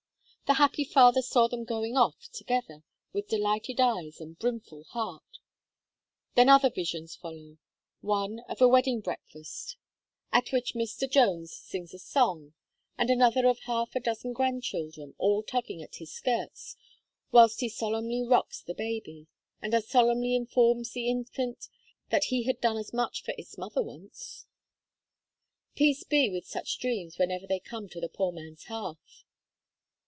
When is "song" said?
11.99-12.53